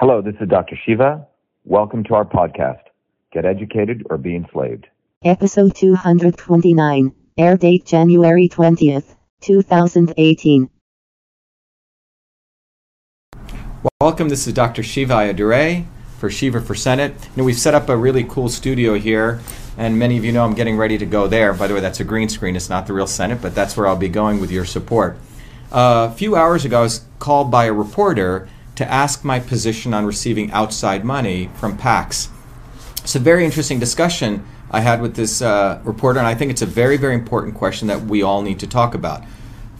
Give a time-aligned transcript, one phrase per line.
[0.00, 0.78] Hello, this is Dr.
[0.86, 1.26] Shiva.
[1.64, 2.82] Welcome to our podcast,
[3.32, 4.86] Get Educated or Be Enslaved.
[5.24, 10.70] Episode 229, air date January 20th, 2018.
[14.00, 14.28] Welcome.
[14.28, 14.84] This is Dr.
[14.84, 15.84] Shiva Ayyadurai
[16.18, 17.14] for Shiva for Senate.
[17.20, 19.40] You know, we've set up a really cool studio here,
[19.76, 21.52] and many of you know I'm getting ready to go there.
[21.52, 22.54] By the way, that's a green screen.
[22.54, 25.18] It's not the real Senate, but that's where I'll be going with your support.
[25.72, 29.92] Uh, a few hours ago, I was called by a reporter to ask my position
[29.92, 32.28] on receiving outside money from PACs.
[32.98, 36.62] It's a very interesting discussion I had with this uh, reporter, and I think it's
[36.62, 39.24] a very, very important question that we all need to talk about.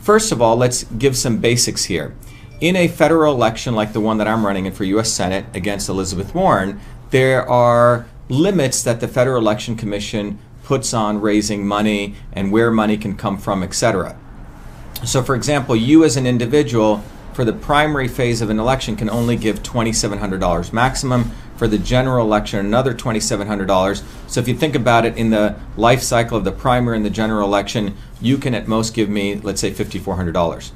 [0.01, 2.17] First of all, let's give some basics here.
[2.61, 5.13] In a federal election like the one that I'm running in for U.S.
[5.13, 6.81] Senate against Elizabeth Warren,
[7.11, 12.97] there are limits that the Federal Election Commission puts on raising money and where money
[12.97, 14.19] can come from, etc.
[15.05, 19.09] So, for example, you as an individual for the primary phase of an election can
[19.11, 21.31] only give $2,700 maximum.
[21.57, 24.05] For the general election, another $2,700.
[24.29, 27.11] So if you think about it in the life cycle of the primary and the
[27.11, 30.71] general election, you can at most give me, let's say, $5,400.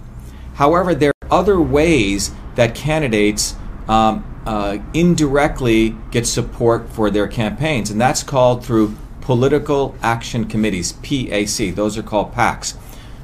[0.54, 3.54] However, there are other ways that candidates
[3.86, 10.92] um, uh, indirectly get support for their campaigns, and that's called through political action committees,
[10.94, 11.74] PAC.
[11.74, 12.74] Those are called PACs.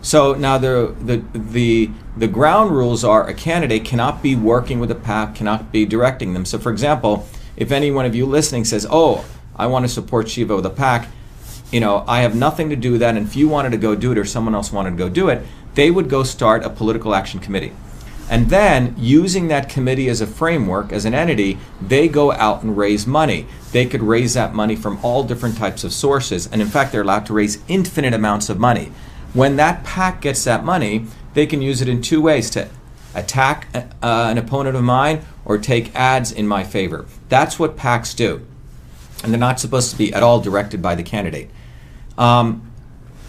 [0.01, 4.91] So now the, the, the, the ground rules are a candidate cannot be working with
[4.91, 6.45] a PAC, cannot be directing them.
[6.45, 9.25] So, for example, if any one of you listening says, oh,
[9.57, 11.09] I want to support Shiva with a PAC,
[11.73, 13.17] you know, I have nothing to do with that.
[13.17, 15.29] And if you wanted to go do it or someone else wanted to go do
[15.29, 17.73] it, they would go start a political action committee.
[18.31, 22.77] And then, using that committee as a framework, as an entity, they go out and
[22.77, 23.47] raise money.
[23.73, 26.47] They could raise that money from all different types of sources.
[26.47, 28.93] And in fact, they're allowed to raise infinite amounts of money.
[29.35, 32.69] When that PAC gets that money, they can use it in two ways to
[33.15, 37.07] attack uh, an opponent of mine or take ads in my favor.
[37.29, 38.47] That's what PACs do.
[39.23, 41.51] And they're not supposed to be at all directed by the candidate.
[42.17, 42.71] Um,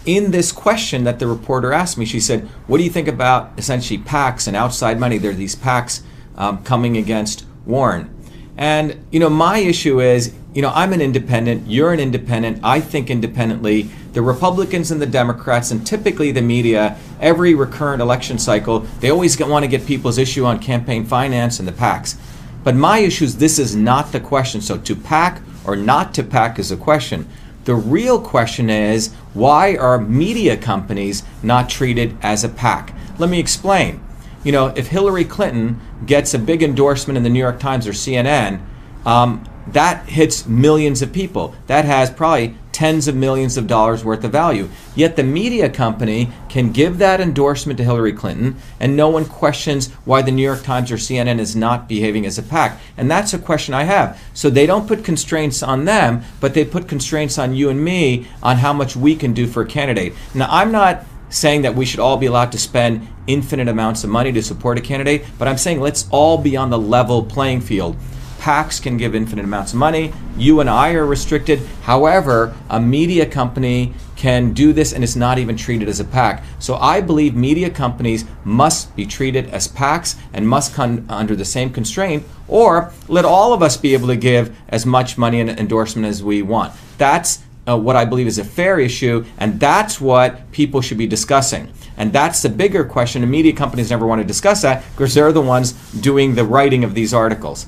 [0.06, 3.52] in this question that the reporter asked me, she said, What do you think about
[3.58, 5.18] essentially PACs and outside money?
[5.18, 6.02] There are these PACs
[6.36, 8.14] um, coming against Warren.
[8.56, 12.80] And, you know, my issue is, you know, I'm an independent, you're an independent, I
[12.80, 13.88] think independently.
[14.12, 19.38] The Republicans and the Democrats, and typically the media, every recurrent election cycle, they always
[19.38, 22.16] want to get people's issue on campaign finance and the PACs.
[22.64, 24.60] But my issue is this is not the question.
[24.60, 27.28] So to PAC or not to PAC is a question.
[27.64, 32.92] The real question is why are media companies not treated as a PAC?
[33.18, 34.00] Let me explain
[34.42, 37.92] you know, if Hillary Clinton gets a big endorsement in the New York Times or
[37.92, 38.60] CNN,
[39.04, 41.54] um, that hits millions of people.
[41.66, 44.68] That has probably tens of millions of dollars worth of value.
[44.94, 49.92] Yet the media company can give that endorsement to Hillary Clinton, and no one questions
[50.06, 52.80] why the New York Times or CNN is not behaving as a PAC.
[52.96, 54.20] And that's a question I have.
[54.32, 58.26] So they don't put constraints on them, but they put constraints on you and me
[58.42, 60.14] on how much we can do for a candidate.
[60.34, 64.10] Now, I'm not saying that we should all be allowed to spend infinite amounts of
[64.10, 67.60] money to support a candidate, but I'm saying let's all be on the level playing
[67.60, 67.96] field.
[68.40, 70.12] PACs can give infinite amounts of money.
[70.36, 71.60] You and I are restricted.
[71.82, 76.42] However, a media company can do this and it's not even treated as a PAC.
[76.58, 81.44] So I believe media companies must be treated as PACs and must come under the
[81.44, 85.50] same constraint, or let all of us be able to give as much money and
[85.50, 86.72] endorsement as we want.
[86.98, 91.06] That's uh, what I believe is a fair issue, and that's what people should be
[91.06, 91.72] discussing.
[91.96, 93.22] And that's the bigger question.
[93.22, 96.84] And media companies never want to discuss that because they're the ones doing the writing
[96.84, 97.66] of these articles.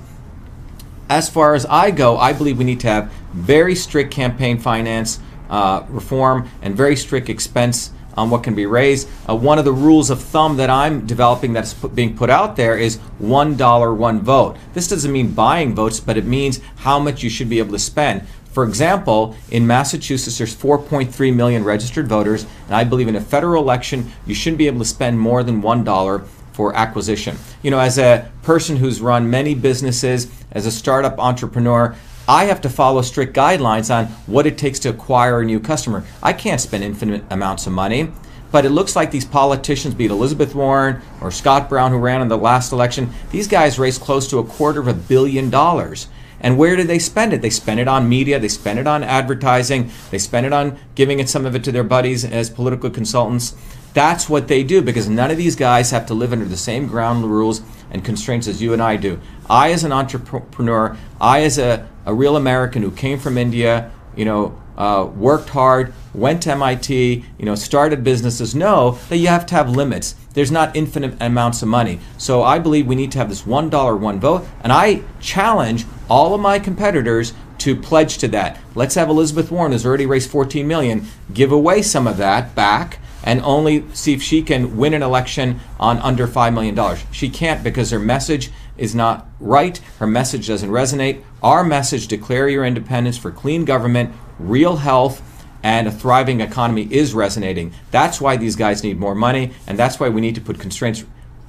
[1.13, 5.21] As far as I go, I believe we need to have very strict campaign finance
[5.51, 9.07] uh, reform and very strict expense on what can be raised.
[9.29, 12.79] Uh, one of the rules of thumb that I'm developing that's being put out there
[12.79, 14.57] is $1, one vote.
[14.73, 17.79] This doesn't mean buying votes, but it means how much you should be able to
[17.79, 18.27] spend.
[18.47, 23.63] For example, in Massachusetts, there's 4.3 million registered voters, and I believe in a federal
[23.63, 27.37] election, you shouldn't be able to spend more than $1 for acquisition.
[27.63, 31.97] You know, as a person who's run many businesses, as a startup entrepreneur,
[32.29, 36.05] I have to follow strict guidelines on what it takes to acquire a new customer.
[36.23, 38.13] I can't spend infinite amounts of money.
[38.53, 42.21] But it looks like these politicians, be it Elizabeth Warren or Scott Brown, who ran
[42.21, 46.07] in the last election, these guys raised close to a quarter of a billion dollars.
[46.43, 47.41] And where did they spend it?
[47.41, 51.21] They spent it on media, they spent it on advertising, they spent it on giving
[51.21, 53.55] it some of it to their buddies as political consultants.
[53.95, 56.87] That's what they do because none of these guys have to live under the same
[56.87, 59.21] ground rules and constraints as you and I do.
[59.49, 64.25] I, as an entrepreneur, I, as a, a real American who came from India, you
[64.25, 69.47] know, uh, worked hard, went to MIT, you know, started businesses know that you have
[69.47, 70.15] to have limits.
[70.35, 72.01] There's not infinite amounts of money.
[72.17, 75.85] So I believe we need to have this one dollar one vote, and I challenge
[76.13, 78.61] all of my competitors to pledge to that.
[78.75, 82.99] Let's have Elizabeth Warren, who's already raised 14 million, give away some of that back
[83.25, 86.99] and only see if she can win an election on under $5 million.
[87.13, 89.79] She can't because her message is not right.
[90.01, 91.25] Her message doesn't resonate.
[91.43, 95.23] Our message, declare your independence for clean government, real health,
[95.63, 97.73] and a thriving economy is resonating.
[97.91, 101.05] That's why these guys need more money, and that's why we need to put constraints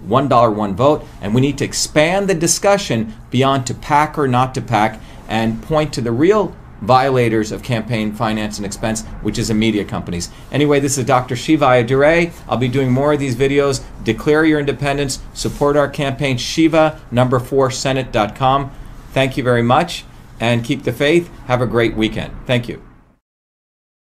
[0.07, 4.53] $1 one vote, and we need to expand the discussion beyond to PAC or not
[4.55, 9.47] to PAC and point to the real violators of campaign finance and expense, which is
[9.47, 10.29] the media companies.
[10.51, 11.35] Anyway, this is Dr.
[11.35, 12.33] Shiva Ayyadurai.
[12.47, 13.83] I'll be doing more of these videos.
[14.03, 18.71] Declare your independence, support our campaign, Shiva number four Senate.com.
[19.11, 20.03] Thank you very much
[20.39, 21.29] and keep the faith.
[21.45, 22.33] Have a great weekend.
[22.45, 22.92] Thank you.